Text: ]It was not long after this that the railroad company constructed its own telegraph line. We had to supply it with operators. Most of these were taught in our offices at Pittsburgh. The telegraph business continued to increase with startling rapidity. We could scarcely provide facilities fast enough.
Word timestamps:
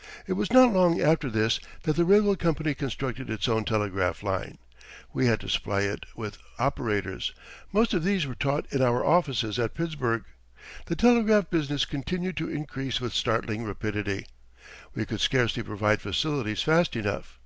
]It 0.28 0.34
was 0.34 0.52
not 0.52 0.70
long 0.70 1.00
after 1.00 1.30
this 1.30 1.58
that 1.84 1.96
the 1.96 2.04
railroad 2.04 2.38
company 2.38 2.74
constructed 2.74 3.30
its 3.30 3.48
own 3.48 3.64
telegraph 3.64 4.22
line. 4.22 4.58
We 5.14 5.24
had 5.24 5.40
to 5.40 5.48
supply 5.48 5.80
it 5.80 6.04
with 6.14 6.36
operators. 6.58 7.32
Most 7.72 7.94
of 7.94 8.04
these 8.04 8.26
were 8.26 8.34
taught 8.34 8.70
in 8.70 8.82
our 8.82 9.02
offices 9.02 9.58
at 9.58 9.72
Pittsburgh. 9.72 10.26
The 10.88 10.94
telegraph 10.96 11.48
business 11.48 11.86
continued 11.86 12.36
to 12.36 12.50
increase 12.50 13.00
with 13.00 13.14
startling 13.14 13.64
rapidity. 13.64 14.26
We 14.94 15.06
could 15.06 15.20
scarcely 15.22 15.62
provide 15.62 16.02
facilities 16.02 16.60
fast 16.60 16.94
enough. 16.94 17.40